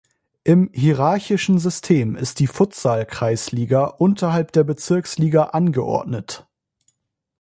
Im 0.43 0.71
hierarchischen 0.73 1.59
System 1.59 2.15
ist 2.15 2.39
die 2.39 2.47
Futsal-Kreisliga 2.47 3.83
unterhalb 3.85 4.51
der 4.51 4.63
Bezirksliga 4.63 5.43
angeordnet. 5.49 6.47